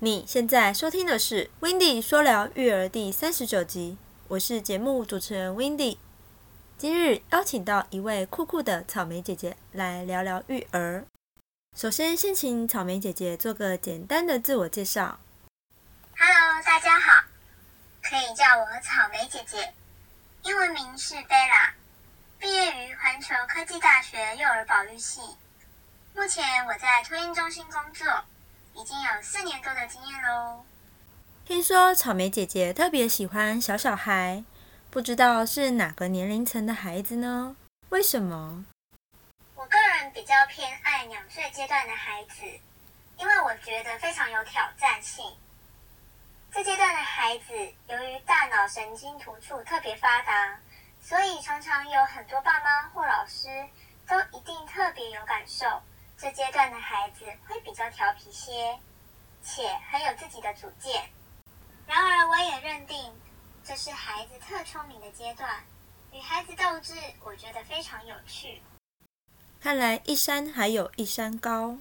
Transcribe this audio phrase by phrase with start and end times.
[0.00, 3.96] 你现在收听的是《w i n d y 说聊育儿》第三十九集，
[4.28, 5.98] 我是节目主持人 w i n d y
[6.76, 11.06] 今日邀请到一位酷酷的草莓姐姐来聊聊育儿。
[11.74, 15.18] 首先，先请草莓姐姐做个简单的自我介绍。
[16.18, 17.24] Hello，大家好，
[18.02, 19.72] 可以叫我草莓姐姐，
[20.42, 21.70] 英文名是 Bella，
[22.38, 25.22] 毕业于环球科技大学幼儿保育系，
[26.14, 28.06] 目前我在托婴中心工作。
[28.76, 30.62] 已经有四年多的经验喽。
[31.46, 34.44] 听说草莓姐姐特别喜欢小小孩，
[34.90, 37.56] 不知道是哪个年龄层的孩子呢？
[37.88, 38.66] 为什么？
[39.54, 42.42] 我个人比较偏爱两岁阶段的孩子，
[43.18, 45.24] 因为我觉得非常有挑战性。
[46.52, 47.54] 这阶段的孩子
[47.88, 50.58] 由于大脑神经突触特别发达，
[51.00, 53.48] 所以常常有很多爸妈或老师
[54.06, 55.66] 都一定特别有感受。
[56.18, 57.55] 这阶段的孩子会
[57.90, 58.78] 调皮些，
[59.42, 61.10] 且很有自己的主见。
[61.86, 62.98] 然而，我也认定
[63.64, 65.48] 这是孩子特聪明的阶段，
[66.12, 66.94] 与孩子斗智，
[67.24, 68.60] 我觉得非常有趣。
[69.60, 71.76] 看来一山还有一山高，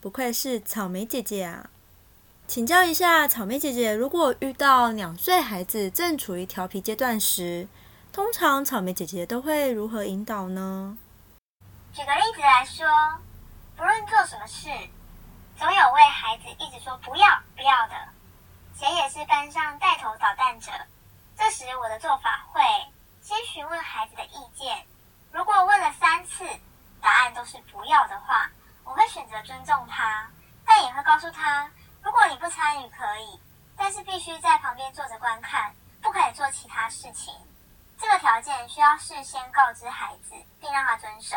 [0.00, 1.70] 不愧是草莓姐姐啊！
[2.46, 7.68] 请教一下，草莓姐姐，如果遇到两岁孩子正处于调皮阶段时，
[8.12, 10.96] 通常草莓姐姐都会如何引导呢？
[11.92, 12.86] 举个例子来说。
[13.76, 14.70] 不论做什么事，
[15.58, 17.26] 总有位孩子一直说不要
[17.56, 17.94] 不要的，
[18.78, 20.70] 且也是班上带头捣蛋者。
[21.34, 22.62] 这时我的做法会
[23.22, 24.86] 先询问孩子的意见，
[25.32, 26.44] 如果问了三次，
[27.00, 28.50] 答案都是不要的话，
[28.84, 30.30] 我会选择尊重他，
[30.66, 31.70] 但也会告诉他，
[32.02, 33.40] 如果你不参与可以，
[33.76, 37.34] 但是必须在旁边坐着观看，不可以做其他事情。
[37.98, 41.34] 这个条件需要事先告知孩子，并让他遵守。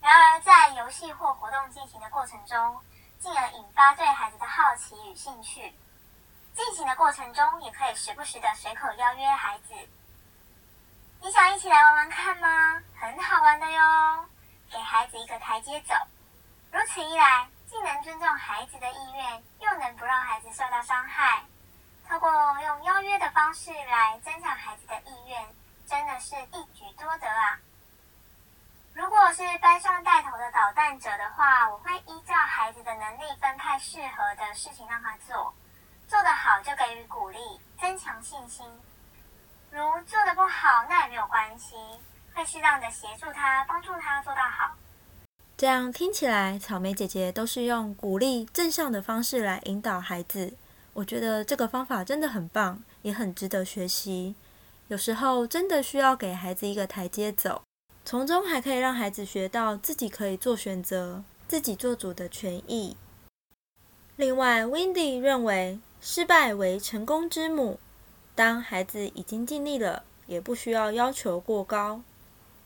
[0.00, 2.80] 然而，在游戏或活动进行的过程中，
[3.20, 5.72] 进而引发对孩子的好奇与兴趣。
[6.54, 9.74] 进行的过程中，也可以时不时的随口邀约孩子
[11.22, 12.82] ：“你想一起来玩玩看吗？
[12.98, 14.26] 很好玩的哟。”
[14.72, 15.94] 给孩子一个台阶走。
[16.72, 21.44] 如此一来，既能尊重孩子的意愿，又能不让孩子受到伤害。
[22.08, 22.30] 透过
[22.62, 25.54] 用邀约的方式来增强孩子的意愿，
[25.86, 27.58] 真的是一举多得啊！
[28.92, 35.52] 如果是班上带头的捣蛋者的话，我会依照孩子的能力分派适合的事情让他做，
[36.08, 37.38] 做得好就给予鼓励，
[37.80, 38.66] 增强信心。
[39.70, 41.76] 如做得不好，那也没有关系，
[42.34, 44.74] 会适当的协助他，帮助他做到好。
[45.56, 50.56] 这样听起来，草莓姐姐都是用鼓励正向的方式来引导孩子。
[50.92, 54.34] 我觉得这个方法真的很棒，也很值得学习。
[54.88, 57.62] 有时候真的需要给孩子一个台阶走。
[58.10, 62.96] 从中还可以让孩子学到自己可以做选择、自己做主的权益。
[64.16, 67.78] 另外 w i n d y 认为失败为成功之母。
[68.34, 72.02] 当孩子已经尽力了，也不需要要求过高，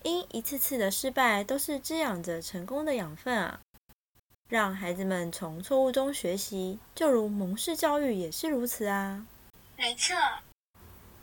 [0.03, 3.61] 因一次次的失败都是滋养着成功的养分啊！
[4.49, 9.26] 让孩子们从错误中学习，就如蒙氏教育也是如此啊。
[9.76, 10.16] 没错。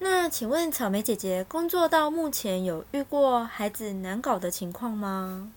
[0.03, 5.51] 那请问草莓姐姐工作到目前有遇过孩子难搞的情况吗？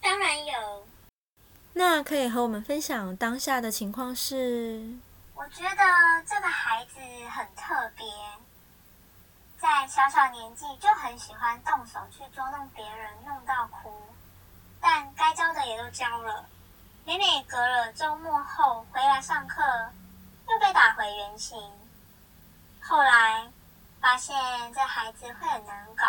[0.00, 0.86] 当然有。
[1.72, 4.96] 那可以和我们分享当下的情况是？
[5.34, 5.84] 我觉得
[6.24, 8.06] 这个孩子很特别，
[9.58, 13.90] 在小小年纪就很喜欢动手去捉弄别人，弄到哭。
[14.80, 16.46] 但该教的也都教了，
[17.04, 19.60] 每每隔了周末后回来上课，
[20.48, 21.60] 又被打回原形。
[22.80, 23.50] 后来。
[24.02, 24.36] 发现
[24.74, 26.04] 这孩子会很难搞，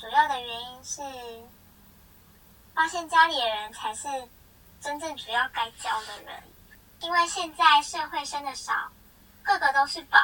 [0.00, 1.02] 主要的原因是
[2.74, 4.08] 发现家里的人才是
[4.80, 6.42] 真正主要该教的人，
[7.00, 8.90] 因为现在社会生的少，
[9.42, 10.18] 个个都是宝。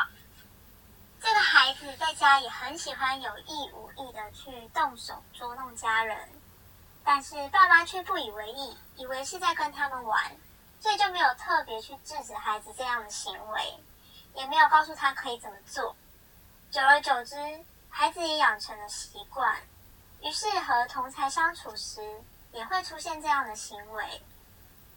[1.20, 6.26] 这个孩子在家也很喜欢有意无意的去动手捉弄家人，
[7.04, 10.34] 但是爸妈却不以为意，以为是在跟他们玩，
[10.80, 13.78] 所以就没有特别去制止孩子这样的行为，
[14.32, 15.94] 也没有告诉他可以怎么做。
[16.70, 17.34] 久而久之，
[17.88, 19.56] 孩子也养成了习惯，
[20.20, 22.02] 于是和同才相处时
[22.52, 24.22] 也会出现这样的行为。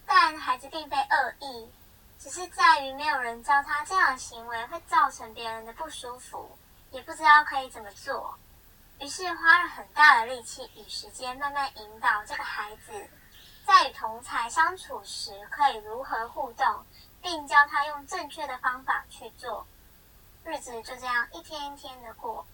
[0.06, 1.72] 但孩子并非恶意，
[2.20, 6.58] 只是在于没有人教他这样的行为会造成别人的不舒服，
[6.92, 8.38] 也不知道可以怎么做。
[9.00, 13.10] 于是花了很大的力气与时间，慢慢引导这个孩子，
[13.66, 16.86] 在与同才相处时可以如何互动，
[17.22, 19.66] 并教他用正确的方法去做。
[20.44, 22.46] 日子就这样一天一天的过，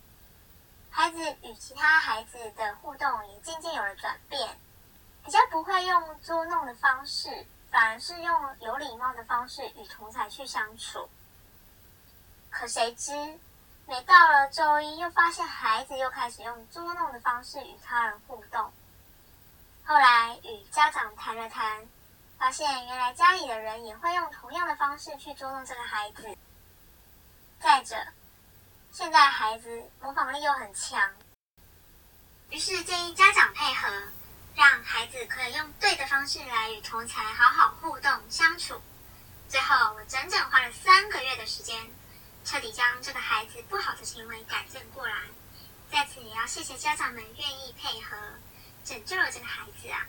[0.90, 4.60] 孩子与其他孩子的互动也渐渐有了转变，
[5.24, 11.08] 比较不会用捉弄的方式，反而是用有礼貌的方式与同才去相处。
[12.50, 13.40] 可谁知，
[13.86, 18.72] 每到了周一，又发现孩子又开始用捉弄的方式与他人互动。
[19.86, 21.88] 后来与家长谈了谈，
[22.38, 26.38] 发现原来家里的人也会用同样的方式去捉弄这个孩子。
[27.60, 27.96] 再者，
[28.92, 31.12] 现在孩子模仿力又很强，
[32.50, 33.88] 于是建议家长配合，
[34.56, 38.80] 让孩子可以用对的方式来与同才好好互动相处。
[39.50, 41.90] 最后，我整整花了三个月的时间，
[42.46, 45.16] 彻底将这个孩子不好的行为改正过来。
[45.92, 48.16] 在此，也要谢谢家长们愿意配合，
[48.86, 50.06] 拯救了这个孩子啊。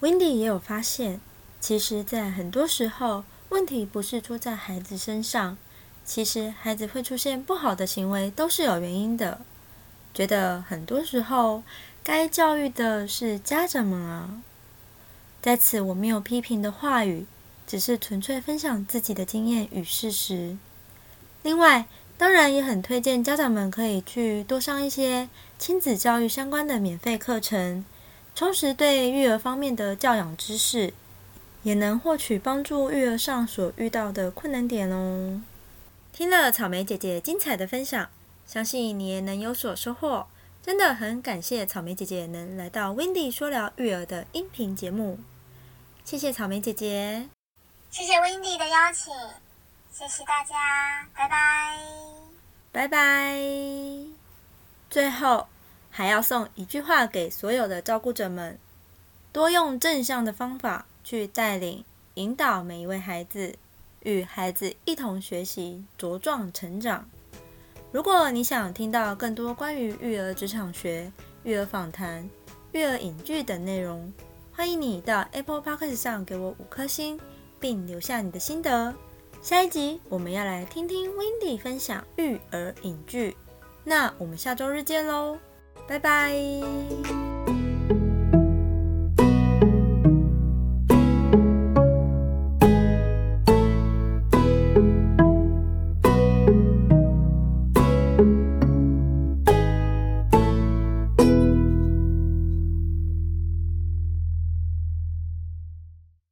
[0.00, 1.20] Wendy 也有发现，
[1.60, 5.56] 其实，在很多时候，问题不是出在孩子身上。
[6.04, 9.40] 其实孩子会出现不好的行为都是有原因的，
[10.12, 11.62] 觉得很多时候
[12.02, 14.42] 该教育的是家长们啊。
[15.40, 17.26] 在此我没有批评的话语，
[17.66, 20.56] 只是纯粹分享自己的经验与事实。
[21.42, 21.86] 另外，
[22.18, 25.28] 当然也很推荐家长们可以去多上一些
[25.58, 27.84] 亲子教育相关的免费课程，
[28.34, 30.92] 充实对育儿方面的教养知识，
[31.62, 35.40] 也能获取帮助育儿上所遇到的困难点哦。
[36.12, 38.10] 听了草莓姐姐精彩的分享，
[38.46, 40.26] 相信你也能有所收获。
[40.62, 45.18] 真的很感谢草莓姐姐能来到 Wendy 说聊育儿的音频节目，
[46.04, 47.28] 谢谢草莓姐姐，
[47.90, 49.12] 谢谢 Wendy 的邀请，
[49.90, 51.78] 谢谢大家，拜拜，
[52.70, 53.40] 拜拜。
[54.90, 55.48] 最后
[55.90, 58.58] 还要送一句话给所有的照顾者们：
[59.32, 61.82] 多用正向的方法去带领、
[62.14, 63.56] 引导每一位孩子。
[64.04, 67.08] 与孩子一同学习，茁壮成长。
[67.90, 71.12] 如果你想听到更多关于育儿职场学、
[71.44, 72.28] 育儿访谈、
[72.72, 74.12] 育儿影剧等内容，
[74.52, 77.20] 欢迎你到 Apple Podcast 上给我五颗星，
[77.60, 78.94] 并留下你的心得。
[79.42, 83.36] 下一集我们要来听听 Wendy 分享育儿影剧，
[83.84, 85.36] 那我们下周日见喽，
[85.86, 87.21] 拜拜。